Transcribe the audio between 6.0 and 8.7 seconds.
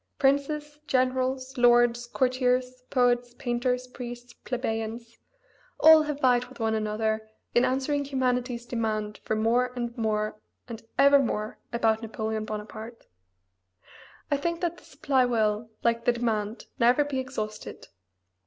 have vied with one another in answering humanity's